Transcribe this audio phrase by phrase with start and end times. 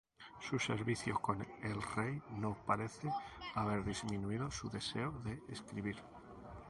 [0.39, 3.07] Su servicio con el rey no parece
[3.53, 5.97] haber disminuido su deseo de escribir.